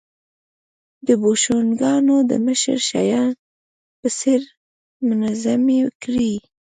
د 1.07 1.09
بوشونګانو 1.21 2.15
د 2.29 2.31
مشر 2.45 2.79
شیام 2.89 3.31
په 3.99 4.07
څېر 4.19 4.41
منظمې 5.07 5.79
کړې 6.03 6.33